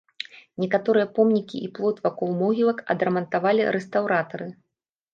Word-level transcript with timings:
Некаторыя 0.63 1.07
помнікі 1.17 1.57
і 1.67 1.69
плот 1.77 2.01
вакол 2.07 2.29
могілак 2.41 2.77
адрамантавалі 2.97 3.71
рэстаўратары. 3.81 4.53